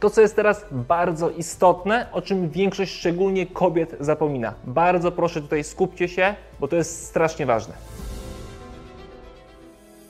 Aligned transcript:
To, 0.00 0.10
co 0.10 0.20
jest 0.20 0.36
teraz 0.36 0.66
bardzo 0.70 1.30
istotne, 1.30 2.06
o 2.12 2.22
czym 2.22 2.50
większość, 2.50 2.92
szczególnie 2.92 3.46
kobiet, 3.46 3.96
zapomina. 4.00 4.54
Bardzo 4.64 5.12
proszę 5.12 5.42
tutaj 5.42 5.64
skupcie 5.64 6.08
się, 6.08 6.34
bo 6.60 6.68
to 6.68 6.76
jest 6.76 7.06
strasznie 7.06 7.46
ważne. 7.46 7.74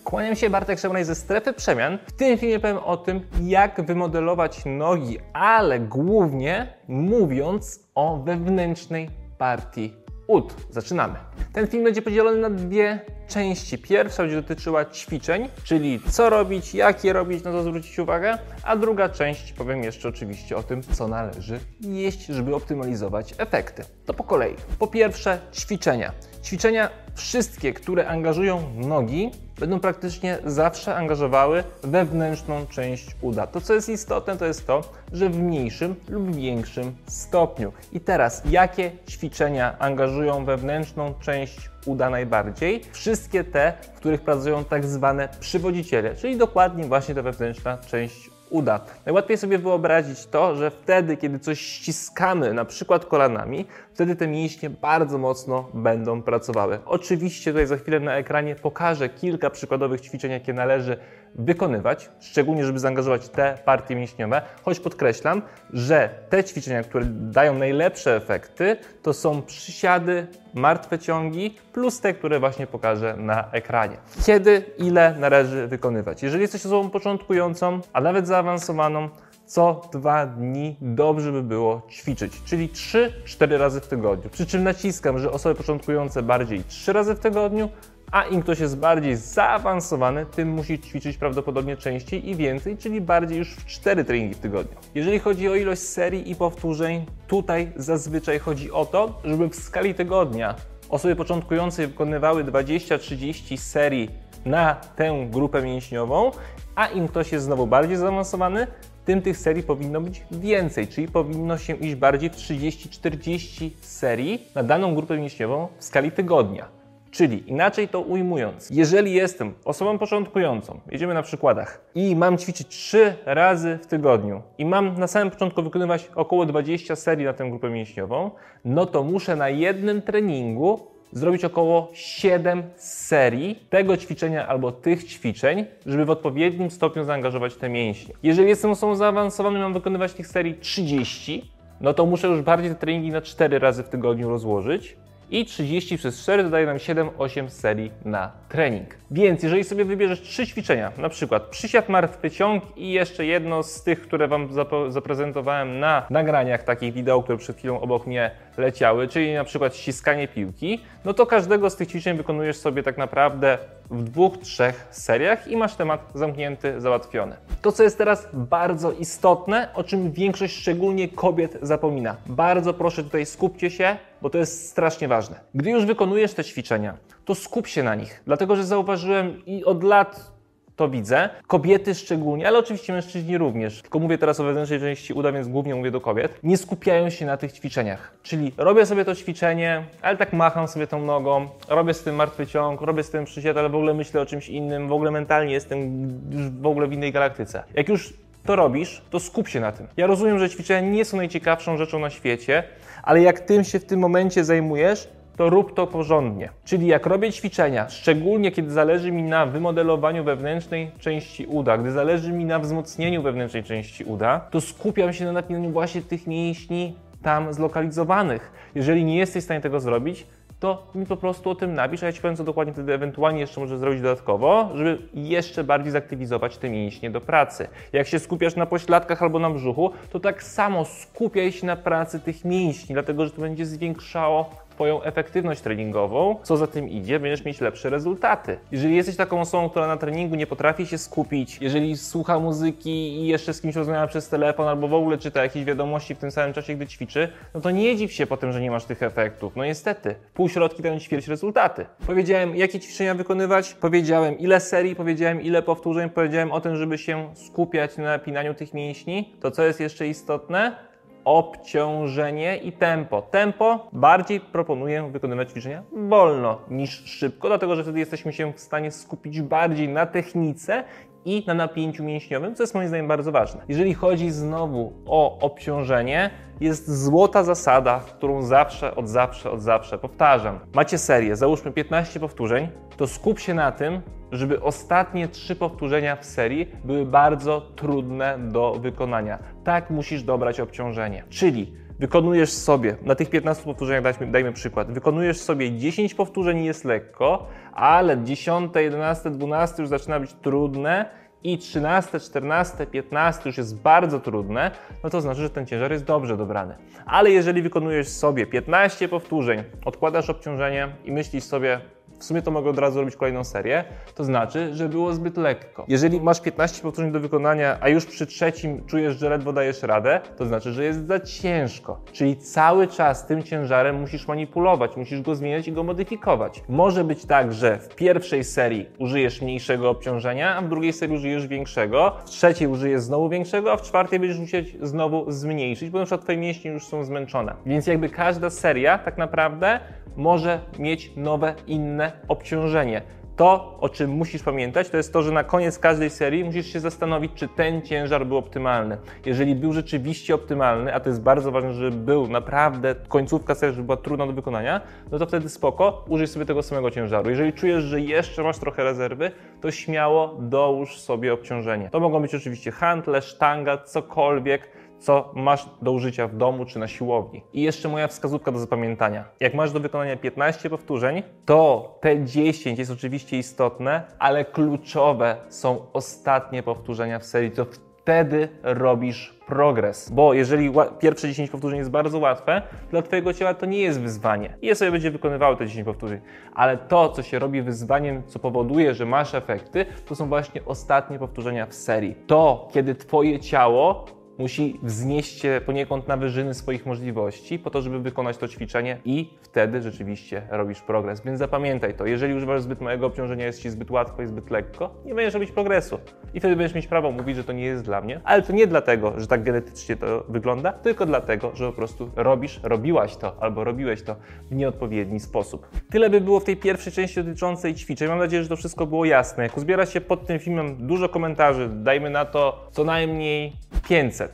Kłaniam 0.04 0.36
się 0.36 0.50
Bartek 0.50 0.78
Szemraj 0.80 1.04
ze 1.04 1.14
Strefy 1.14 1.52
Przemian. 1.52 1.98
W 2.06 2.12
tym 2.12 2.38
filmie 2.38 2.60
powiem 2.60 2.78
o 2.78 2.96
tym, 2.96 3.20
jak 3.42 3.86
wymodelować 3.86 4.62
nogi, 4.64 5.18
ale 5.32 5.80
głównie 5.80 6.74
mówiąc 6.88 7.88
o 7.94 8.16
wewnętrznej 8.16 9.10
partii 9.38 10.05
ud. 10.26 10.54
Zaczynamy. 10.70 11.14
Ten 11.52 11.66
film 11.66 11.84
będzie 11.84 12.02
podzielony 12.02 12.38
na 12.38 12.50
dwie 12.50 13.00
części. 13.28 13.78
Pierwsza 13.78 14.22
będzie 14.22 14.36
dotyczyła 14.36 14.84
ćwiczeń, 14.84 15.48
czyli 15.64 16.00
co 16.10 16.30
robić, 16.30 16.74
jak 16.74 17.04
je 17.04 17.12
robić, 17.12 17.44
na 17.44 17.52
to 17.52 17.62
zwrócić 17.62 17.98
uwagę, 17.98 18.38
a 18.62 18.76
druga 18.76 19.08
część 19.08 19.52
powiem 19.52 19.84
jeszcze 19.84 20.08
oczywiście 20.08 20.56
o 20.56 20.62
tym, 20.62 20.82
co 20.82 21.08
należy 21.08 21.60
jeść, 21.80 22.26
żeby 22.26 22.54
optymalizować 22.54 23.34
efekty. 23.38 23.84
To 24.06 24.14
po 24.14 24.24
kolei. 24.24 24.54
Po 24.78 24.86
pierwsze, 24.86 25.38
ćwiczenia. 25.54 26.12
Ćwiczenia 26.46 26.90
wszystkie, 27.14 27.72
które 27.72 28.08
angażują 28.08 28.62
nogi, 28.74 29.30
będą 29.60 29.80
praktycznie 29.80 30.38
zawsze 30.44 30.96
angażowały 30.96 31.64
wewnętrzną 31.82 32.66
część 32.66 33.06
uda. 33.22 33.46
To, 33.46 33.60
co 33.60 33.74
jest 33.74 33.88
istotne, 33.88 34.36
to 34.36 34.46
jest 34.46 34.66
to, 34.66 34.92
że 35.12 35.30
w 35.30 35.38
mniejszym 35.38 35.94
lub 36.08 36.36
większym 36.36 36.96
stopniu. 37.06 37.72
I 37.92 38.00
teraz, 38.00 38.42
jakie 38.50 38.90
ćwiczenia 39.08 39.78
angażują 39.78 40.44
wewnętrzną 40.44 41.14
część 41.20 41.70
uda 41.86 42.10
najbardziej? 42.10 42.82
Wszystkie 42.92 43.44
te, 43.44 43.72
w 43.94 43.96
których 43.96 44.20
pracują 44.20 44.64
tak 44.64 44.84
zwane 44.84 45.28
przywodziciele, 45.40 46.16
czyli 46.16 46.36
dokładnie 46.36 46.84
właśnie 46.84 47.14
ta 47.14 47.22
wewnętrzna 47.22 47.78
część 47.78 48.30
uda. 48.50 48.80
Najłatwiej 49.06 49.38
sobie 49.38 49.58
wyobrazić 49.58 50.26
to, 50.26 50.56
że 50.56 50.70
wtedy, 50.70 51.16
kiedy 51.16 51.38
coś 51.38 51.60
ściskamy, 51.60 52.54
na 52.54 52.64
przykład 52.64 53.04
kolanami, 53.04 53.66
wtedy 53.96 54.16
te 54.16 54.28
mięśnie 54.28 54.70
bardzo 54.70 55.18
mocno 55.18 55.68
będą 55.74 56.22
pracowały. 56.22 56.78
Oczywiście 56.86 57.50
tutaj 57.50 57.66
za 57.66 57.76
chwilę 57.76 58.00
na 58.00 58.16
ekranie 58.16 58.54
pokażę 58.54 59.08
kilka 59.08 59.50
przykładowych 59.50 60.00
ćwiczeń, 60.00 60.30
jakie 60.30 60.52
należy 60.52 60.96
wykonywać, 61.34 62.10
szczególnie 62.20 62.64
żeby 62.64 62.78
zaangażować 62.78 63.28
te 63.28 63.58
partie 63.64 63.96
mięśniowe, 63.96 64.42
choć 64.64 64.80
podkreślam, 64.80 65.42
że 65.72 66.08
te 66.28 66.44
ćwiczenia, 66.44 66.82
które 66.82 67.04
dają 67.04 67.58
najlepsze 67.58 68.16
efekty, 68.16 68.76
to 69.02 69.12
są 69.12 69.42
przysiady, 69.42 70.26
martwe 70.54 70.98
ciągi 70.98 71.56
plus 71.72 72.00
te, 72.00 72.14
które 72.14 72.40
właśnie 72.40 72.66
pokażę 72.66 73.14
na 73.18 73.50
ekranie. 73.52 73.96
Kiedy, 74.26 74.64
ile 74.78 75.14
należy 75.18 75.66
wykonywać? 75.66 76.22
Jeżeli 76.22 76.42
jesteś 76.42 76.66
osobą 76.66 76.90
początkującą, 76.90 77.80
a 77.92 78.00
nawet 78.00 78.26
zaawansowaną, 78.26 79.08
co 79.46 79.80
dwa 79.92 80.26
dni 80.26 80.76
dobrze 80.80 81.32
by 81.32 81.42
było 81.42 81.82
ćwiczyć, 81.90 82.42
czyli 82.44 82.68
3-4 82.68 83.58
razy 83.58 83.80
w 83.80 83.86
tygodniu. 83.86 84.30
Przy 84.30 84.46
czym 84.46 84.64
naciskam, 84.64 85.18
że 85.18 85.30
osoby 85.30 85.54
początkujące 85.54 86.22
bardziej 86.22 86.64
3 86.64 86.92
razy 86.92 87.14
w 87.14 87.18
tygodniu, 87.18 87.68
a 88.12 88.22
im 88.22 88.42
ktoś 88.42 88.60
jest 88.60 88.78
bardziej 88.78 89.16
zaawansowany, 89.16 90.26
tym 90.26 90.48
musi 90.48 90.78
ćwiczyć 90.78 91.16
prawdopodobnie 91.16 91.76
częściej 91.76 92.28
i 92.28 92.36
więcej, 92.36 92.76
czyli 92.76 93.00
bardziej 93.00 93.38
już 93.38 93.54
w 93.54 93.66
4 93.66 94.04
treningi 94.04 94.34
w 94.34 94.38
tygodniu. 94.38 94.76
Jeżeli 94.94 95.18
chodzi 95.18 95.48
o 95.48 95.54
ilość 95.54 95.82
serii 95.82 96.30
i 96.30 96.34
powtórzeń, 96.34 97.06
tutaj 97.26 97.72
zazwyczaj 97.76 98.38
chodzi 98.38 98.72
o 98.72 98.86
to, 98.86 99.20
żeby 99.24 99.48
w 99.48 99.54
skali 99.54 99.94
tygodnia 99.94 100.54
osoby 100.88 101.16
początkujące 101.16 101.86
wykonywały 101.86 102.44
20-30 102.44 103.56
serii 103.56 104.10
na 104.44 104.74
tę 104.74 105.26
grupę 105.30 105.62
mięśniową, 105.62 106.30
a 106.74 106.86
im 106.86 107.08
ktoś 107.08 107.32
jest 107.32 107.44
znowu 107.44 107.66
bardziej 107.66 107.96
zaawansowany, 107.96 108.66
tym 109.06 109.22
tych 109.22 109.36
serii 109.36 109.62
powinno 109.62 110.00
być 110.00 110.22
więcej, 110.30 110.88
czyli 110.88 111.08
powinno 111.08 111.58
się 111.58 111.74
iść 111.74 111.94
bardziej 111.94 112.30
w 112.30 112.36
30-40 112.36 113.70
serii 113.80 114.42
na 114.54 114.62
daną 114.62 114.94
grupę 114.94 115.18
mięśniową 115.18 115.68
w 115.78 115.84
skali 115.84 116.12
tygodnia. 116.12 116.68
Czyli 117.10 117.50
inaczej 117.50 117.88
to 117.88 118.00
ujmując, 118.00 118.70
jeżeli 118.70 119.12
jestem 119.12 119.54
osobą 119.64 119.98
początkującą, 119.98 120.80
jedziemy 120.90 121.14
na 121.14 121.22
przykładach, 121.22 121.80
i 121.94 122.16
mam 122.16 122.38
ćwiczyć 122.38 122.68
3 122.68 123.14
razy 123.26 123.78
w 123.82 123.86
tygodniu 123.86 124.42
i 124.58 124.64
mam 124.64 124.98
na 124.98 125.06
samym 125.06 125.30
początku 125.30 125.62
wykonywać 125.62 126.10
około 126.14 126.46
20 126.46 126.96
serii 126.96 127.24
na 127.24 127.32
tę 127.32 127.50
grupę 127.50 127.70
mięśniową, 127.70 128.30
no 128.64 128.86
to 128.86 129.02
muszę 129.02 129.36
na 129.36 129.48
jednym 129.48 130.02
treningu 130.02 130.95
zrobić 131.12 131.44
około 131.44 131.90
7 131.94 132.62
serii 132.76 133.66
tego 133.70 133.96
ćwiczenia 133.96 134.48
albo 134.48 134.72
tych 134.72 135.04
ćwiczeń, 135.04 135.64
żeby 135.86 136.04
w 136.04 136.10
odpowiednim 136.10 136.70
stopniu 136.70 137.04
zaangażować 137.04 137.54
te 137.54 137.68
mięśnie. 137.68 138.14
Jeżeli 138.22 138.48
jestem 138.48 138.70
osobą 138.70 138.96
zaawansowaną 138.96 139.56
i 139.58 139.60
mam 139.60 139.72
wykonywać 139.72 140.12
tych 140.12 140.26
serii 140.26 140.54
30, 140.54 141.50
no 141.80 141.94
to 141.94 142.06
muszę 142.06 142.28
już 142.28 142.42
bardziej 142.42 142.70
te 142.70 142.76
treningi 142.76 143.10
na 143.10 143.22
4 143.22 143.58
razy 143.58 143.82
w 143.82 143.88
tygodniu 143.88 144.28
rozłożyć 144.28 144.96
i 145.30 145.44
30 145.44 145.98
przez 145.98 146.22
4 146.22 146.42
dodaje 146.42 146.66
nam 146.66 146.76
7-8 146.76 147.48
serii 147.48 147.90
na 148.04 148.32
trening. 148.48 148.88
Więc 149.10 149.42
jeżeli 149.42 149.64
sobie 149.64 149.84
wybierzesz 149.84 150.20
trzy 150.20 150.46
ćwiczenia, 150.46 150.92
na 150.98 151.08
przykład 151.08 151.42
przysiad 151.42 151.88
martwy 151.88 152.30
ciąg 152.30 152.64
i 152.76 152.92
jeszcze 152.92 153.26
jedno 153.26 153.62
z 153.62 153.82
tych, 153.82 154.02
które 154.02 154.28
Wam 154.28 154.48
zaprezentowałem 154.88 155.80
na 155.80 156.06
nagraniach 156.10 156.62
takich 156.62 156.92
wideo, 156.92 157.22
które 157.22 157.38
przed 157.38 157.58
chwilą 157.58 157.80
obok 157.80 158.06
mnie 158.06 158.30
leciały, 158.56 159.08
czyli 159.08 159.34
na 159.34 159.44
przykład 159.44 159.76
ściskanie 159.76 160.28
piłki, 160.28 160.80
no 161.04 161.14
to 161.14 161.26
każdego 161.26 161.70
z 161.70 161.76
tych 161.76 161.88
ćwiczeń 161.88 162.16
wykonujesz 162.16 162.56
sobie 162.56 162.82
tak 162.82 162.98
naprawdę 162.98 163.58
w 163.90 164.02
dwóch, 164.02 164.38
trzech 164.38 164.88
seriach 164.90 165.48
i 165.48 165.56
masz 165.56 165.74
temat 165.74 166.10
zamknięty, 166.14 166.80
załatwiony. 166.80 167.36
To, 167.62 167.72
co 167.72 167.82
jest 167.82 167.98
teraz 167.98 168.28
bardzo 168.32 168.92
istotne, 168.92 169.68
o 169.74 169.84
czym 169.84 170.12
większość, 170.12 170.56
szczególnie 170.56 171.08
kobiet, 171.08 171.58
zapomina. 171.62 172.16
Bardzo 172.26 172.74
proszę 172.74 173.04
tutaj 173.04 173.26
skupcie 173.26 173.70
się, 173.70 173.96
bo 174.22 174.30
to 174.30 174.38
jest 174.38 174.68
strasznie 174.70 175.08
ważne. 175.08 175.40
Gdy 175.54 175.70
już 175.70 175.84
wykonujesz 175.84 176.34
te 176.34 176.44
ćwiczenia, 176.44 176.96
to 177.24 177.34
skup 177.34 177.66
się 177.66 177.82
na 177.82 177.94
nich, 177.94 178.22
dlatego 178.26 178.56
że 178.56 178.64
zauważyłem 178.64 179.44
i 179.46 179.64
od 179.64 179.84
lat 179.84 180.35
to 180.76 180.88
widzę. 180.88 181.28
Kobiety 181.46 181.94
szczególnie, 181.94 182.48
ale 182.48 182.58
oczywiście 182.58 182.92
mężczyźni 182.92 183.38
również. 183.38 183.82
Tylko 183.82 183.98
mówię 183.98 184.18
teraz 184.18 184.40
o 184.40 184.44
wewnętrznej 184.44 184.80
części 184.80 185.12
uda, 185.12 185.32
więc 185.32 185.48
głównie 185.48 185.74
mówię 185.74 185.90
do 185.90 186.00
kobiet. 186.00 186.38
Nie 186.42 186.56
skupiają 186.56 187.10
się 187.10 187.26
na 187.26 187.36
tych 187.36 187.52
ćwiczeniach. 187.52 188.14
Czyli 188.22 188.52
robię 188.56 188.86
sobie 188.86 189.04
to 189.04 189.14
ćwiczenie, 189.14 189.84
ale 190.02 190.16
tak 190.16 190.32
macham 190.32 190.68
sobie 190.68 190.86
tą 190.86 191.04
nogą, 191.04 191.48
robię 191.68 191.94
z 191.94 192.02
tym 192.02 192.14
martwy 192.14 192.46
ciąg, 192.46 192.80
robię 192.80 193.02
z 193.02 193.10
tym 193.10 193.24
przysiad, 193.24 193.56
ale 193.56 193.68
w 193.68 193.74
ogóle 193.74 193.94
myślę 193.94 194.20
o 194.20 194.26
czymś 194.26 194.48
innym, 194.48 194.88
w 194.88 194.92
ogóle 194.92 195.10
mentalnie 195.10 195.52
jestem 195.52 196.08
już 196.30 196.50
w 196.50 196.66
ogóle 196.66 196.86
w 196.86 196.92
innej 196.92 197.12
galaktyce. 197.12 197.62
Jak 197.74 197.88
już 197.88 198.14
to 198.44 198.56
robisz, 198.56 199.02
to 199.10 199.20
skup 199.20 199.48
się 199.48 199.60
na 199.60 199.72
tym. 199.72 199.86
Ja 199.96 200.06
rozumiem, 200.06 200.38
że 200.38 200.50
ćwiczenia 200.50 200.90
nie 200.90 201.04
są 201.04 201.16
najciekawszą 201.16 201.76
rzeczą 201.76 201.98
na 201.98 202.10
świecie, 202.10 202.62
ale 203.02 203.22
jak 203.22 203.40
tym 203.40 203.64
się 203.64 203.78
w 203.78 203.84
tym 203.84 204.00
momencie 204.00 204.44
zajmujesz, 204.44 205.08
to 205.36 205.50
rób 205.50 205.74
to 205.74 205.86
porządnie. 205.86 206.50
Czyli 206.64 206.86
jak 206.86 207.06
robię 207.06 207.32
ćwiczenia, 207.32 207.88
szczególnie 207.88 208.52
kiedy 208.52 208.70
zależy 208.70 209.12
mi 209.12 209.22
na 209.22 209.46
wymodelowaniu 209.46 210.24
wewnętrznej 210.24 210.90
części 210.98 211.46
uda, 211.46 211.78
gdy 211.78 211.92
zależy 211.92 212.32
mi 212.32 212.44
na 212.44 212.58
wzmocnieniu 212.58 213.22
wewnętrznej 213.22 213.64
części 213.64 214.04
uda, 214.04 214.40
to 214.50 214.60
skupiam 214.60 215.12
się 215.12 215.24
na 215.24 215.32
napinaniu 215.32 215.70
właśnie 215.70 216.02
tych 216.02 216.26
mięśni 216.26 216.94
tam 217.22 217.52
zlokalizowanych. 217.52 218.52
Jeżeli 218.74 219.04
nie 219.04 219.16
jesteś 219.16 219.42
w 219.42 219.44
stanie 219.44 219.60
tego 219.60 219.80
zrobić, 219.80 220.26
to 220.60 220.86
mi 220.94 221.06
po 221.06 221.16
prostu 221.16 221.50
o 221.50 221.54
tym 221.54 221.74
napisz, 221.74 222.02
a 222.02 222.06
ja 222.06 222.12
Ci 222.12 222.20
powiem, 222.20 222.36
co 222.36 222.44
dokładnie 222.44 222.72
wtedy 222.72 222.94
ewentualnie 222.94 223.40
jeszcze 223.40 223.60
możesz 223.60 223.78
zrobić 223.78 224.00
dodatkowo, 224.00 224.70
żeby 224.74 224.98
jeszcze 225.14 225.64
bardziej 225.64 225.92
zaktywizować 225.92 226.58
te 226.58 226.70
mięśnie 226.70 227.10
do 227.10 227.20
pracy. 227.20 227.68
Jak 227.92 228.06
się 228.06 228.18
skupiasz 228.18 228.56
na 228.56 228.66
pośladkach 228.66 229.22
albo 229.22 229.38
na 229.38 229.50
brzuchu, 229.50 229.90
to 230.10 230.20
tak 230.20 230.42
samo 230.42 230.84
skupiaj 230.84 231.52
się 231.52 231.66
na 231.66 231.76
pracy 231.76 232.20
tych 232.20 232.44
mięśni, 232.44 232.92
dlatego 232.92 233.24
że 233.24 233.30
to 233.30 233.40
będzie 233.40 233.66
zwiększało 233.66 234.50
Twoją 234.76 235.02
efektywność 235.02 235.60
treningową, 235.60 236.36
co 236.42 236.56
za 236.56 236.66
tym 236.66 236.88
idzie, 236.88 237.20
będziesz 237.20 237.44
mieć 237.44 237.60
lepsze 237.60 237.90
rezultaty. 237.90 238.58
Jeżeli 238.72 238.96
jesteś 238.96 239.16
taką 239.16 239.40
osobą, 239.40 239.68
która 239.70 239.86
na 239.86 239.96
treningu 239.96 240.34
nie 240.34 240.46
potrafi 240.46 240.86
się 240.86 240.98
skupić, 240.98 241.58
jeżeli 241.60 241.96
słucha 241.96 242.38
muzyki 242.38 242.90
i 242.90 243.26
jeszcze 243.26 243.54
z 243.54 243.60
kimś 243.60 243.76
rozmawia 243.76 244.06
przez 244.06 244.28
telefon 244.28 244.68
albo 244.68 244.88
w 244.88 244.94
ogóle 244.94 245.18
czyta 245.18 245.42
jakieś 245.42 245.64
wiadomości 245.64 246.14
w 246.14 246.18
tym 246.18 246.30
samym 246.30 246.52
czasie, 246.52 246.74
gdy 246.74 246.86
ćwiczy, 246.86 247.28
no 247.54 247.60
to 247.60 247.70
nie 247.70 247.96
dziw 247.96 248.12
się 248.12 248.26
po 248.26 248.36
tym, 248.36 248.52
że 248.52 248.60
nie 248.60 248.70
masz 248.70 248.84
tych 248.84 249.02
efektów. 249.02 249.56
No 249.56 249.64
niestety, 249.64 250.14
półśrodki 250.34 250.82
dają 250.82 250.98
ćwierć 250.98 251.28
rezultaty. 251.28 251.86
Powiedziałem, 252.06 252.56
jakie 252.56 252.80
ćwiczenia 252.80 253.14
wykonywać, 253.14 253.74
powiedziałem 253.74 254.38
ile 254.38 254.60
serii, 254.60 254.96
powiedziałem 254.96 255.42
ile 255.42 255.62
powtórzeń, 255.62 256.10
powiedziałem 256.10 256.52
o 256.52 256.60
tym, 256.60 256.76
żeby 256.76 256.98
się 256.98 257.30
skupiać 257.34 257.96
na 257.96 258.04
napinaniu 258.04 258.54
tych 258.54 258.74
mięśni. 258.74 259.34
To 259.40 259.50
co 259.50 259.62
jest 259.62 259.80
jeszcze 259.80 260.08
istotne? 260.08 260.86
Obciążenie 261.26 262.56
i 262.56 262.72
tempo. 262.72 263.22
Tempo 263.22 263.88
bardziej 263.92 264.40
proponuję 264.40 265.10
wykonywać 265.12 265.50
ćwiczenia 265.50 265.82
wolno 265.92 266.60
niż 266.70 267.04
szybko, 267.04 267.48
dlatego 267.48 267.76
że 267.76 267.82
wtedy 267.82 267.98
jesteśmy 267.98 268.32
się 268.32 268.52
w 268.52 268.60
stanie 268.60 268.90
skupić 268.90 269.42
bardziej 269.42 269.88
na 269.88 270.06
technice 270.06 270.84
i 271.26 271.44
na 271.46 271.54
napięciu 271.54 272.04
mięśniowym, 272.04 272.54
co 272.54 272.62
jest 272.62 272.74
moim 272.74 272.88
zdaniem 272.88 273.08
bardzo 273.08 273.32
ważne. 273.32 273.62
Jeżeli 273.68 273.94
chodzi 273.94 274.30
znowu 274.30 274.92
o 275.06 275.38
obciążenie, 275.38 276.30
jest 276.60 277.04
złota 277.04 277.44
zasada, 277.44 278.00
którą 278.16 278.42
zawsze, 278.42 278.94
od 278.94 279.08
zawsze, 279.08 279.50
od 279.50 279.62
zawsze 279.62 279.98
powtarzam. 279.98 280.60
Macie 280.74 280.98
serię, 280.98 281.36
załóżmy 281.36 281.72
15 281.72 282.20
powtórzeń, 282.20 282.68
to 282.96 283.06
skup 283.06 283.38
się 283.38 283.54
na 283.54 283.72
tym, 283.72 284.00
żeby 284.32 284.62
ostatnie 284.62 285.28
trzy 285.28 285.56
powtórzenia 285.56 286.16
w 286.16 286.24
serii 286.24 286.68
były 286.84 287.06
bardzo 287.06 287.60
trudne 287.60 288.38
do 288.38 288.74
wykonania. 288.74 289.38
Tak 289.64 289.90
musisz 289.90 290.22
dobrać 290.22 290.60
obciążenie. 290.60 291.24
Czyli 291.28 291.72
wykonujesz 291.98 292.52
sobie, 292.52 292.96
na 293.02 293.14
tych 293.14 293.30
15 293.30 293.64
powtórzeniach 293.64 294.02
dajmy, 294.02 294.32
dajmy 294.32 294.52
przykład, 294.52 294.92
wykonujesz 294.92 295.40
sobie 295.40 295.72
10 295.72 296.14
powtórzeń 296.14 296.64
jest 296.64 296.84
lekko, 296.84 297.46
ale 297.72 298.22
10, 298.24 298.72
11, 298.74 299.30
12 299.30 299.82
już 299.82 299.88
zaczyna 299.88 300.20
być 300.20 300.32
trudne 300.32 301.10
i 301.44 301.58
13, 301.58 302.20
14, 302.20 302.86
15 302.86 303.42
już 303.46 303.58
jest 303.58 303.82
bardzo 303.82 304.20
trudne, 304.20 304.70
no 305.04 305.10
to 305.10 305.20
znaczy, 305.20 305.40
że 305.40 305.50
ten 305.50 305.66
ciężar 305.66 305.92
jest 305.92 306.04
dobrze 306.04 306.36
dobrany. 306.36 306.74
Ale 307.06 307.30
jeżeli 307.30 307.62
wykonujesz 307.62 308.08
sobie 308.08 308.46
15 308.46 309.08
powtórzeń, 309.08 309.64
odkładasz 309.84 310.30
obciążenie 310.30 310.88
i 311.04 311.12
myślisz 311.12 311.44
sobie, 311.44 311.80
w 312.18 312.24
sumie 312.24 312.42
to 312.42 312.50
mogę 312.50 312.70
od 312.70 312.78
razu 312.78 313.00
robić 313.00 313.16
kolejną 313.16 313.44
serię, 313.44 313.84
to 314.14 314.24
znaczy, 314.24 314.74
że 314.74 314.88
było 314.88 315.12
zbyt 315.12 315.36
lekko. 315.36 315.84
Jeżeli 315.88 316.20
masz 316.20 316.40
15 316.40 316.82
powtórzeń 316.82 317.12
do 317.12 317.20
wykonania, 317.20 317.78
a 317.80 317.88
już 317.88 318.06
przy 318.06 318.26
trzecim 318.26 318.84
czujesz, 318.86 319.18
że 319.18 319.28
ledwo 319.28 319.52
dajesz 319.52 319.82
radę, 319.82 320.20
to 320.36 320.46
znaczy, 320.46 320.72
że 320.72 320.84
jest 320.84 321.06
za 321.06 321.20
ciężko. 321.20 322.00
Czyli 322.12 322.36
cały 322.36 322.86
czas 322.86 323.26
tym 323.26 323.42
ciężarem 323.42 324.00
musisz 324.00 324.28
manipulować, 324.28 324.96
musisz 324.96 325.22
go 325.22 325.34
zmieniać 325.34 325.68
i 325.68 325.72
go 325.72 325.82
modyfikować. 325.82 326.62
Może 326.68 327.04
być 327.04 327.24
tak, 327.24 327.52
że 327.52 327.78
w 327.78 327.94
pierwszej 327.94 328.44
serii 328.44 328.86
użyjesz 328.98 329.42
mniejszego 329.42 329.90
obciążenia, 329.90 330.56
a 330.56 330.62
w 330.62 330.68
drugiej 330.68 330.92
serii 330.92 331.16
użyjesz 331.16 331.46
większego, 331.46 332.16
w 332.26 332.30
trzeciej 332.30 332.68
użyjesz 332.68 333.00
znowu 333.00 333.28
większego, 333.28 333.72
a 333.72 333.76
w 333.76 333.82
czwartej 333.82 334.20
będziesz 334.20 334.38
musieć 334.38 334.76
znowu 334.82 335.30
zmniejszyć, 335.30 335.90
bo 335.90 335.98
na 335.98 336.04
przykład 336.04 336.22
twoje 336.22 336.38
mięśnie 336.38 336.70
już 336.70 336.86
są 336.86 337.04
zmęczone. 337.04 337.54
Więc 337.66 337.86
jakby 337.86 338.08
każda 338.08 338.50
seria 338.50 338.98
tak 338.98 339.18
naprawdę 339.18 339.80
może 340.16 340.60
mieć 340.78 341.12
nowe, 341.16 341.54
inne 341.66 342.05
obciążenie. 342.28 343.02
To, 343.36 343.78
o 343.80 343.88
czym 343.88 344.10
musisz 344.10 344.42
pamiętać, 344.42 344.88
to 344.88 344.96
jest 344.96 345.12
to, 345.12 345.22
że 345.22 345.32
na 345.32 345.44
koniec 345.44 345.78
każdej 345.78 346.10
serii 346.10 346.44
musisz 346.44 346.66
się 346.66 346.80
zastanowić, 346.80 347.32
czy 347.34 347.48
ten 347.48 347.82
ciężar 347.82 348.26
był 348.26 348.36
optymalny. 348.36 348.98
Jeżeli 349.26 349.54
był 349.54 349.72
rzeczywiście 349.72 350.34
optymalny, 350.34 350.94
a 350.94 351.00
to 351.00 351.08
jest 351.08 351.22
bardzo 351.22 351.52
ważne, 351.52 351.72
żeby 351.72 351.96
był 351.96 352.28
naprawdę 352.28 352.94
końcówka 353.08 353.54
serii, 353.54 353.82
była 353.82 353.96
trudna 353.96 354.26
do 354.26 354.32
wykonania, 354.32 354.80
no 355.12 355.18
to 355.18 355.26
wtedy 355.26 355.48
spoko, 355.48 356.04
użyj 356.08 356.26
sobie 356.26 356.46
tego 356.46 356.62
samego 356.62 356.90
ciężaru. 356.90 357.30
Jeżeli 357.30 357.52
czujesz, 357.52 357.84
że 357.84 358.00
jeszcze 358.00 358.42
masz 358.42 358.58
trochę 358.58 358.84
rezerwy, 358.84 359.30
to 359.60 359.70
śmiało 359.70 360.36
dołóż 360.40 360.98
sobie 361.00 361.32
obciążenie. 361.32 361.90
To 361.90 362.00
mogą 362.00 362.20
być 362.20 362.34
oczywiście 362.34 362.70
handle, 362.70 363.22
sztanga, 363.22 363.78
cokolwiek, 363.78 364.70
co 364.98 365.32
masz 365.34 365.68
do 365.82 365.92
użycia 365.92 366.28
w 366.28 366.36
domu 366.36 366.64
czy 366.64 366.78
na 366.78 366.88
siłowni. 366.88 367.44
I 367.52 367.62
jeszcze 367.62 367.88
moja 367.88 368.08
wskazówka 368.08 368.52
do 368.52 368.58
zapamiętania. 368.58 369.24
Jak 369.40 369.54
masz 369.54 369.72
do 369.72 369.80
wykonania 369.80 370.16
15 370.16 370.70
powtórzeń, 370.70 371.22
to 371.44 371.98
te 372.00 372.24
10 372.24 372.78
jest 372.78 372.90
oczywiście 372.90 373.38
istotne, 373.38 374.02
ale 374.18 374.44
kluczowe 374.44 375.36
są 375.48 375.86
ostatnie 375.92 376.62
powtórzenia 376.62 377.18
w 377.18 377.24
serii. 377.24 377.50
To 377.50 377.66
wtedy 378.06 378.48
robisz 378.62 379.34
progres. 379.46 380.10
Bo 380.10 380.34
jeżeli 380.34 380.72
pierwsze 380.98 381.28
10 381.28 381.50
powtórzeń 381.50 381.78
jest 381.78 381.90
bardzo 381.90 382.18
łatwe, 382.18 382.62
dla 382.90 383.02
Twojego 383.02 383.32
ciała 383.32 383.54
to 383.54 383.66
nie 383.66 383.78
jest 383.78 384.00
wyzwanie. 384.00 384.56
Je 384.62 384.74
sobie 384.74 384.90
będzie 384.90 385.10
wykonywało 385.10 385.56
te 385.56 385.66
10 385.66 385.84
powtórzeń. 385.84 386.20
Ale 386.54 386.76
to, 386.76 387.08
co 387.08 387.22
się 387.22 387.38
robi 387.38 387.62
wyzwaniem, 387.62 388.22
co 388.26 388.38
powoduje, 388.38 388.94
że 388.94 389.06
masz 389.06 389.34
efekty, 389.34 389.86
to 390.06 390.14
są 390.14 390.28
właśnie 390.28 390.64
ostatnie 390.64 391.18
powtórzenia 391.18 391.66
w 391.66 391.74
serii. 391.74 392.14
To, 392.26 392.68
kiedy 392.72 392.94
Twoje 392.94 393.40
ciało 393.40 394.04
musi 394.38 394.80
wznieść 394.82 395.40
się 395.40 395.60
poniekąd 395.66 396.08
na 396.08 396.16
wyżyny 396.16 396.54
swoich 396.54 396.86
możliwości 396.86 397.58
po 397.58 397.70
to, 397.70 397.82
żeby 397.82 398.00
wykonać 398.00 398.36
to 398.36 398.48
ćwiczenie 398.48 398.98
i 399.04 399.30
wtedy 399.42 399.82
rzeczywiście 399.82 400.42
robisz 400.50 400.80
progres. 400.80 401.20
Więc 401.20 401.38
zapamiętaj 401.38 401.94
to, 401.94 402.06
jeżeli 402.06 402.34
używasz 402.34 402.62
zbyt 402.62 402.80
małego 402.80 403.06
obciążenia, 403.06 403.46
jest 403.46 403.62
Ci 403.62 403.70
zbyt 403.70 403.90
łatwo 403.90 404.22
i 404.22 404.26
zbyt 404.26 404.50
lekko, 404.50 404.94
nie 405.04 405.14
będziesz 405.14 405.34
robić 405.34 405.50
progresu. 405.50 405.98
I 406.34 406.40
wtedy 406.40 406.56
będziesz 406.56 406.74
mieć 406.74 406.86
prawo 406.86 407.10
mówić, 407.10 407.36
że 407.36 407.44
to 407.44 407.52
nie 407.52 407.64
jest 407.64 407.84
dla 407.84 408.00
mnie, 408.00 408.20
ale 408.24 408.42
to 408.42 408.52
nie 408.52 408.66
dlatego, 408.66 409.20
że 409.20 409.26
tak 409.26 409.42
genetycznie 409.42 409.96
to 409.96 410.24
wygląda, 410.28 410.72
tylko 410.72 411.06
dlatego, 411.06 411.50
że 411.54 411.66
po 411.66 411.72
prostu 411.72 412.10
robisz, 412.16 412.60
robiłaś 412.62 413.16
to 413.16 413.36
albo 413.40 413.64
robiłeś 413.64 414.02
to 414.02 414.16
w 414.50 414.54
nieodpowiedni 414.54 415.20
sposób. 415.20 415.68
Tyle 415.90 416.10
by 416.10 416.20
było 416.20 416.40
w 416.40 416.44
tej 416.44 416.56
pierwszej 416.56 416.92
części 416.92 417.24
dotyczącej 417.24 417.74
ćwiczeń. 417.74 418.08
Mam 418.08 418.18
nadzieję, 418.18 418.42
że 418.42 418.48
to 418.48 418.56
wszystko 418.56 418.86
było 418.86 419.04
jasne. 419.04 419.42
Jak 419.42 419.56
uzbiera 419.56 419.86
się 419.86 420.00
pod 420.00 420.26
tym 420.26 420.38
filmem 420.38 420.86
dużo 420.86 421.08
komentarzy, 421.08 421.68
dajmy 421.68 422.10
na 422.10 422.24
to 422.24 422.68
co 422.72 422.84
najmniej 422.84 423.52
500, 423.88 424.25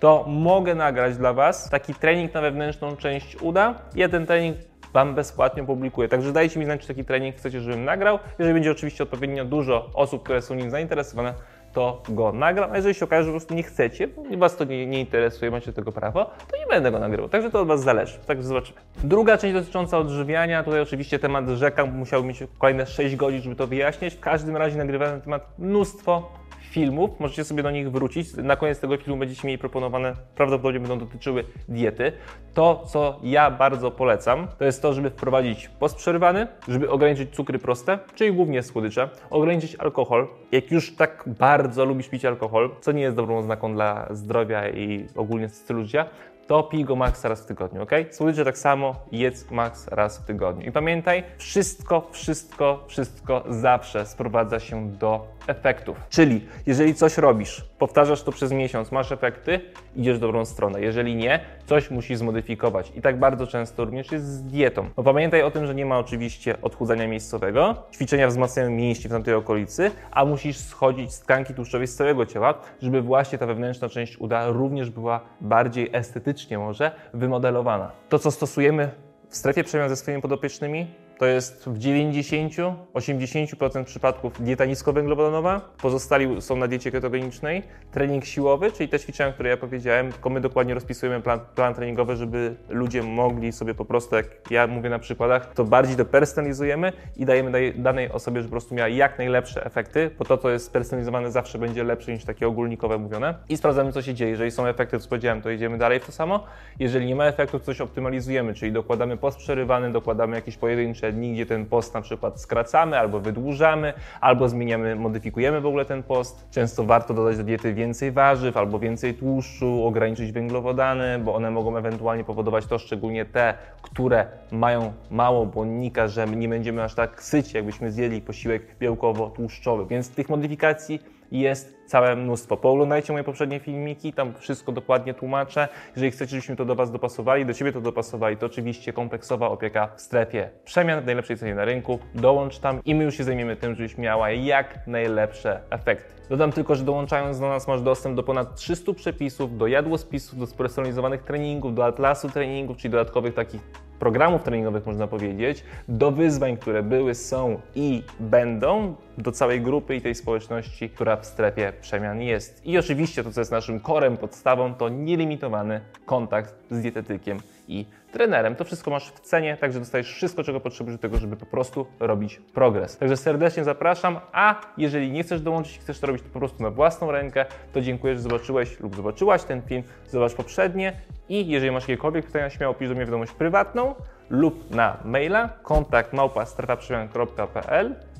to 0.00 0.24
mogę 0.28 0.74
nagrać 0.74 1.16
dla 1.16 1.32
Was 1.32 1.70
taki 1.70 1.94
trening 1.94 2.34
na 2.34 2.40
wewnętrzną 2.40 2.96
część 2.96 3.36
uda. 3.42 3.74
Ja 3.94 4.08
ten 4.08 4.26
trening 4.26 4.56
Wam 4.92 5.14
bezpłatnie 5.14 5.64
publikuję. 5.64 6.08
Także 6.08 6.32
dajcie 6.32 6.58
mi 6.58 6.64
znać, 6.64 6.80
czy 6.80 6.88
taki 6.88 7.04
trening 7.04 7.36
chcecie, 7.36 7.60
żebym 7.60 7.84
nagrał. 7.84 8.18
Jeżeli 8.38 8.54
będzie 8.54 8.70
oczywiście 8.70 9.04
odpowiednio 9.04 9.44
dużo 9.44 9.90
osób, 9.94 10.22
które 10.22 10.42
są 10.42 10.54
nim 10.54 10.70
zainteresowane, 10.70 11.34
to 11.72 12.02
go 12.08 12.32
nagram. 12.32 12.72
A 12.72 12.76
jeżeli 12.76 12.94
się 12.94 13.04
okaże, 13.04 13.22
że 13.22 13.28
po 13.28 13.32
prostu 13.32 13.54
nie 13.54 13.62
chcecie, 13.62 14.08
bo 14.08 14.22
Was 14.36 14.56
to 14.56 14.64
nie, 14.64 14.86
nie 14.86 15.00
interesuje, 15.00 15.50
macie 15.50 15.72
tego 15.72 15.92
prawo, 15.92 16.30
to 16.50 16.56
nie 16.56 16.66
będę 16.66 16.90
go 16.90 16.98
nagrywał. 16.98 17.28
Także 17.28 17.50
to 17.50 17.60
od 17.60 17.68
Was 17.68 17.82
zależy. 17.82 18.18
Także 18.18 18.44
zobaczymy. 18.44 18.80
Druga 19.04 19.38
część 19.38 19.54
dotycząca 19.54 19.98
odżywiania. 19.98 20.62
Tutaj 20.62 20.80
oczywiście 20.80 21.18
temat 21.18 21.48
rzeka 21.48 21.86
musiał 21.86 22.24
mieć 22.24 22.44
kolejne 22.58 22.86
6 22.86 23.16
godzin, 23.16 23.42
żeby 23.42 23.56
to 23.56 23.66
wyjaśnić. 23.66 24.14
W 24.14 24.20
każdym 24.20 24.56
razie 24.56 24.78
nagrywałem 24.78 25.14
na 25.14 25.20
temat 25.20 25.58
mnóstwo 25.58 26.30
filmów, 26.76 27.10
możecie 27.20 27.44
sobie 27.44 27.62
do 27.62 27.70
nich 27.70 27.90
wrócić. 27.90 28.34
Na 28.34 28.56
koniec 28.56 28.80
tego 28.80 28.96
filmu 28.96 29.18
będziecie 29.18 29.48
mieli 29.48 29.58
proponowane, 29.58 30.14
prawdopodobnie 30.34 30.80
będą 30.80 30.98
dotyczyły 30.98 31.44
diety. 31.68 32.12
To, 32.54 32.82
co 32.86 33.20
ja 33.22 33.50
bardzo 33.50 33.90
polecam, 33.90 34.48
to 34.58 34.64
jest 34.64 34.82
to, 34.82 34.92
żeby 34.92 35.10
wprowadzić 35.10 35.68
post 35.68 35.96
przerywany, 35.96 36.46
żeby 36.68 36.90
ograniczyć 36.90 37.34
cukry 37.34 37.58
proste, 37.58 37.98
czyli 38.14 38.32
głównie 38.32 38.62
słodycze, 38.62 39.08
ograniczyć 39.30 39.74
alkohol. 39.74 40.28
Jak 40.52 40.70
już 40.70 40.96
tak 40.96 41.24
bardzo 41.26 41.84
lubisz 41.84 42.08
pić 42.08 42.24
alkohol, 42.24 42.70
co 42.80 42.92
nie 42.92 43.02
jest 43.02 43.16
dobrą 43.16 43.38
oznaką 43.38 43.74
dla 43.74 44.06
zdrowia 44.10 44.68
i 44.68 45.06
ogólnie 45.14 45.48
stylu 45.48 45.82
życia, 45.84 46.06
to 46.46 46.62
pij 46.62 46.84
go 46.84 46.96
max 46.96 47.24
raz 47.24 47.42
w 47.42 47.46
tygodniu, 47.46 47.82
ok? 47.82 47.90
Słodycze 48.10 48.44
tak 48.44 48.58
samo, 48.58 48.94
jedz 49.12 49.50
max 49.50 49.88
raz 49.88 50.18
w 50.18 50.24
tygodniu. 50.24 50.66
I 50.66 50.72
pamiętaj, 50.72 51.24
wszystko, 51.38 52.08
wszystko, 52.10 52.84
wszystko 52.86 53.44
zawsze 53.48 54.06
sprowadza 54.06 54.60
się 54.60 54.90
do 54.90 55.36
efektów. 55.46 55.96
Czyli 56.08 56.44
jeżeli 56.66 56.94
coś 56.94 57.18
robisz, 57.18 57.64
powtarzasz 57.78 58.22
to 58.22 58.32
przez 58.32 58.52
miesiąc, 58.52 58.92
masz 58.92 59.12
efekty, 59.12 59.60
idziesz 59.96 60.16
w 60.16 60.20
dobrą 60.20 60.44
stronę. 60.44 60.80
Jeżeli 60.80 61.16
nie, 61.16 61.40
coś 61.66 61.90
musisz 61.90 62.18
zmodyfikować. 62.18 62.92
I 62.96 63.00
tak 63.00 63.18
bardzo 63.18 63.46
często 63.46 63.84
również 63.84 64.12
jest 64.12 64.26
z 64.26 64.42
dietą. 64.42 64.88
No 64.96 65.02
pamiętaj 65.02 65.42
o 65.42 65.50
tym, 65.50 65.66
że 65.66 65.74
nie 65.74 65.86
ma 65.86 65.98
oczywiście 65.98 66.62
odchudzania 66.62 67.08
miejscowego, 67.08 67.74
ćwiczenia 67.92 68.28
wzmacniają 68.28 68.70
mięśni 68.70 69.08
w 69.08 69.12
tamtej 69.12 69.34
okolicy, 69.34 69.90
a 70.10 70.24
musisz 70.24 70.56
schodzić 70.56 71.12
z 71.12 71.20
tkanki 71.20 71.54
tłuszczowej 71.54 71.86
z 71.86 71.96
całego 71.96 72.26
ciała, 72.26 72.54
żeby 72.82 73.02
właśnie 73.02 73.38
ta 73.38 73.46
wewnętrzna 73.46 73.88
część 73.88 74.16
uda 74.18 74.48
również 74.48 74.90
była 74.90 75.20
bardziej 75.40 75.90
estetycznie 76.36 76.58
może 76.58 76.90
wymodelowana. 77.14 77.90
To, 78.08 78.18
co 78.18 78.30
stosujemy 78.30 78.90
w 79.28 79.36
strefie 79.36 79.64
przemian 79.64 79.88
ze 79.88 79.96
swoimi 79.96 80.22
podopiecznymi, 80.22 80.86
to 81.18 81.26
jest 81.26 81.64
w 81.64 81.78
90-80% 81.78 83.84
przypadków 83.84 84.42
dieta 84.42 84.64
niskowęglowodanowa, 84.64 85.60
pozostali 85.82 86.42
są 86.42 86.56
na 86.56 86.68
diecie 86.68 86.90
ketogenicznej, 86.90 87.62
trening 87.90 88.24
siłowy, 88.24 88.72
czyli 88.72 88.88
te 88.88 88.98
ćwiczenia, 88.98 89.32
które 89.32 89.50
ja 89.50 89.56
powiedziałem, 89.56 90.12
tylko 90.12 90.30
my 90.30 90.40
dokładnie 90.40 90.74
rozpisujemy 90.74 91.22
plan, 91.22 91.40
plan 91.54 91.74
treningowy, 91.74 92.16
żeby 92.16 92.56
ludzie 92.68 93.02
mogli 93.02 93.52
sobie 93.52 93.74
po 93.74 93.84
prostu, 93.84 94.16
jak 94.16 94.26
ja 94.50 94.66
mówię 94.66 94.90
na 94.90 94.98
przykładach, 94.98 95.54
to 95.54 95.64
bardziej 95.64 95.96
depersonalizujemy 95.96 96.92
i 97.16 97.24
dajemy 97.24 97.72
danej 97.74 98.12
osobie, 98.12 98.40
żeby 98.40 98.48
po 98.48 98.54
prostu 98.54 98.74
miała 98.74 98.88
jak 98.88 99.18
najlepsze 99.18 99.64
efekty, 99.64 100.10
bo 100.18 100.24
to, 100.24 100.38
co 100.38 100.50
jest 100.50 100.66
spersonalizowane 100.66 101.32
zawsze 101.32 101.58
będzie 101.58 101.84
lepsze 101.84 102.12
niż 102.12 102.24
takie 102.24 102.48
ogólnikowe 102.48 102.98
mówione 102.98 103.34
i 103.48 103.56
sprawdzamy, 103.56 103.92
co 103.92 104.02
się 104.02 104.14
dzieje. 104.14 104.30
Jeżeli 104.30 104.50
są 104.50 104.66
efekty, 104.66 105.00
co 105.00 105.08
powiedziałem, 105.08 105.42
to 105.42 105.50
idziemy 105.50 105.78
dalej 105.78 106.00
w 106.00 106.06
to 106.06 106.12
samo. 106.12 106.44
Jeżeli 106.78 107.06
nie 107.06 107.16
ma 107.16 107.24
efektów, 107.24 107.62
coś 107.62 107.80
optymalizujemy, 107.80 108.54
czyli 108.54 108.72
dokładamy 108.72 109.16
post 109.16 109.38
przerywany, 109.38 109.92
dokładamy 109.92 110.36
jakieś 110.36 110.56
pojedyncze 110.56 111.05
dni, 111.12 111.32
gdzie 111.34 111.46
ten 111.46 111.66
post 111.66 111.94
na 111.94 112.00
przykład 112.00 112.40
skracamy 112.40 112.98
albo 112.98 113.20
wydłużamy, 113.20 113.92
albo 114.20 114.48
zmieniamy, 114.48 114.96
modyfikujemy 114.96 115.60
w 115.60 115.66
ogóle 115.66 115.84
ten 115.84 116.02
post. 116.02 116.48
Często 116.50 116.84
warto 116.84 117.14
dodać 117.14 117.36
do 117.36 117.44
diety 117.44 117.74
więcej 117.74 118.12
warzyw 118.12 118.56
albo 118.56 118.78
więcej 118.78 119.14
tłuszczu, 119.14 119.86
ograniczyć 119.86 120.32
węglowodany, 120.32 121.18
bo 121.18 121.34
one 121.34 121.50
mogą 121.50 121.76
ewentualnie 121.76 122.24
powodować 122.24 122.66
to, 122.66 122.78
szczególnie 122.78 123.24
te, 123.24 123.54
które 123.82 124.26
mają 124.52 124.92
mało 125.10 125.46
błonnika, 125.46 126.08
że 126.08 126.26
nie 126.26 126.48
będziemy 126.48 126.82
aż 126.82 126.94
tak 126.94 127.22
syci, 127.22 127.56
jakbyśmy 127.56 127.92
zjedli 127.92 128.20
posiłek 128.20 128.62
białkowo-tłuszczowy. 128.80 129.86
Więc 129.86 130.10
tych 130.10 130.28
modyfikacji 130.28 131.00
jest 131.32 131.76
całe 131.86 132.16
mnóstwo. 132.16 132.56
Pooglądajcie 132.56 133.12
moje 133.12 133.24
poprzednie 133.24 133.60
filmiki, 133.60 134.12
tam 134.12 134.34
wszystko 134.34 134.72
dokładnie 134.72 135.14
tłumaczę. 135.14 135.68
Jeżeli 135.96 136.10
chcecie, 136.10 136.30
żebyśmy 136.30 136.56
to 136.56 136.64
do 136.64 136.74
Was 136.74 136.90
dopasowali, 136.90 137.46
do 137.46 137.54
Ciebie 137.54 137.72
to 137.72 137.80
dopasowali, 137.80 138.36
to 138.36 138.46
oczywiście 138.46 138.92
kompleksowa 138.92 139.48
opieka 139.48 139.88
w 139.96 140.00
strefie 140.00 140.50
przemian 140.64 141.00
w 141.00 141.06
najlepszej 141.06 141.36
cenie 141.36 141.54
na 141.54 141.64
rynku. 141.64 141.98
Dołącz 142.14 142.58
tam 142.58 142.80
i 142.84 142.94
my 142.94 143.04
już 143.04 143.16
się 143.16 143.24
zajmiemy 143.24 143.56
tym, 143.56 143.74
żebyś 143.74 143.98
miała 143.98 144.30
jak 144.30 144.86
najlepsze 144.86 145.60
efekty. 145.70 146.16
Dodam 146.28 146.52
tylko, 146.52 146.74
że 146.74 146.84
dołączając 146.84 147.40
do 147.40 147.48
nas 147.48 147.68
masz 147.68 147.82
dostęp 147.82 148.16
do 148.16 148.22
ponad 148.22 148.54
300 148.54 148.92
przepisów, 148.92 149.58
do 149.58 149.66
jadłospisów, 149.66 150.38
do 150.38 150.46
spersonalizowanych 150.46 151.22
treningów, 151.22 151.74
do 151.74 151.86
atlasu 151.86 152.30
treningów, 152.30 152.76
czyli 152.76 152.92
dodatkowych 152.92 153.34
takich 153.34 153.60
programów 153.98 154.42
treningowych, 154.42 154.86
można 154.86 155.06
powiedzieć, 155.06 155.64
do 155.88 156.10
wyzwań, 156.10 156.56
które 156.56 156.82
były, 156.82 157.14
są 157.14 157.60
i 157.74 158.02
będą, 158.20 158.94
do 159.18 159.32
całej 159.32 159.60
grupy 159.60 159.96
i 159.96 160.00
tej 160.00 160.14
społeczności, 160.14 160.90
która 160.90 161.16
w 161.16 161.26
strefie 161.26 161.72
przemian 161.80 162.22
jest. 162.22 162.66
I 162.66 162.78
oczywiście 162.78 163.24
to, 163.24 163.32
co 163.32 163.40
jest 163.40 163.52
naszym 163.52 163.80
korem, 163.80 164.16
podstawą, 164.16 164.74
to 164.74 164.88
nielimitowany 164.88 165.80
kontakt 166.06 166.54
z 166.70 166.80
dietetykiem 166.80 167.38
i 167.68 167.86
trenerem. 168.12 168.56
To 168.56 168.64
wszystko 168.64 168.90
masz 168.90 169.10
w 169.10 169.20
cenie, 169.20 169.56
także 169.56 169.78
dostajesz 169.78 170.12
wszystko, 170.14 170.44
czego 170.44 170.60
potrzebujesz 170.60 170.98
do 170.98 171.02
tego, 171.02 171.18
żeby 171.18 171.36
po 171.36 171.46
prostu 171.46 171.86
robić 172.00 172.40
progres. 172.54 172.98
Także 172.98 173.16
serdecznie 173.16 173.64
zapraszam, 173.64 174.20
a 174.32 174.60
jeżeli 174.78 175.10
nie 175.10 175.22
chcesz 175.22 175.40
dołączyć, 175.40 175.78
chcesz 175.78 176.00
to 176.00 176.06
robić 176.06 176.22
po 176.22 176.38
prostu 176.38 176.62
na 176.62 176.70
własną 176.70 177.10
rękę, 177.10 177.44
to 177.72 177.80
dziękuję, 177.80 178.14
że 178.14 178.20
zobaczyłeś 178.20 178.80
lub 178.80 178.96
zobaczyłaś 178.96 179.44
ten 179.44 179.62
film, 179.62 179.82
zobacz 180.08 180.34
poprzednie 180.34 180.92
i 181.28 181.48
jeżeli 181.48 181.72
masz 181.72 181.88
jakiekolwiek 181.88 182.26
pytania, 182.26 182.50
śmiało 182.50 182.74
pisz 182.74 182.88
do 182.88 182.94
mnie 182.94 183.04
wiadomość 183.04 183.32
prywatną 183.32 183.94
lub 184.30 184.74
na 184.74 184.96
maila 185.04 185.48
kontakt 185.62 186.12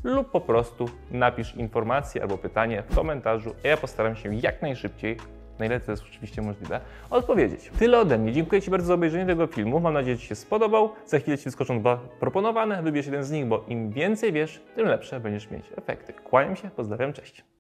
lub 0.05 0.31
po 0.31 0.41
prostu 0.41 0.89
napisz 1.11 1.55
informację 1.55 2.23
albo 2.23 2.39
pytanie 2.39 2.83
w 2.83 2.95
komentarzu, 2.95 3.55
a 3.65 3.69
ja 3.69 3.77
postaram 3.77 4.17
się 4.17 4.35
jak 4.35 4.63
najszybciej 4.63 5.17
na 5.59 5.67
ile 5.67 5.81
to 5.81 5.91
jest 5.91 6.03
oczywiście 6.03 6.43
możliwe, 6.43 6.81
odpowiedzieć. 7.11 7.71
Tyle 7.79 8.01
ode 8.01 8.19
mnie. 8.19 8.33
Dziękuję 8.33 8.63
Ci 8.63 8.71
bardzo 8.71 8.87
za 8.87 8.95
obejrzenie 8.95 9.27
tego 9.27 9.47
filmu. 9.47 9.81
Mam 9.81 9.95
nadzieję, 9.95 10.17
że 10.17 10.23
Ci 10.23 10.29
się 10.29 10.35
spodobał. 10.35 10.91
Za 11.07 11.19
chwilę 11.19 11.39
Ci 11.39 11.45
wyskoczą 11.45 11.81
dwa 11.81 11.97
proponowane. 12.21 12.83
Wybierz 12.83 13.07
jeden 13.07 13.25
z 13.25 13.31
nich, 13.31 13.47
bo 13.47 13.65
im 13.69 13.91
więcej 13.91 14.33
wiesz, 14.33 14.63
tym 14.75 14.87
lepsze 14.87 15.21
będziesz 15.21 15.51
mieć 15.51 15.65
efekty. 15.77 16.13
Kłaniam 16.13 16.57
się, 16.57 16.71
pozdrawiam, 16.71 17.13
cześć. 17.13 17.47